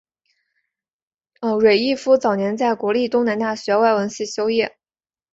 [1.41, 4.75] 芮逸夫早年在国立东南大学外文系修业。